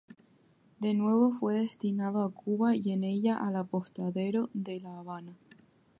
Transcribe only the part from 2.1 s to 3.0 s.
a Cuba y